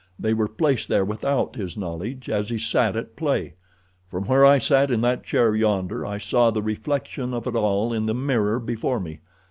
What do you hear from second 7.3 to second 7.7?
of it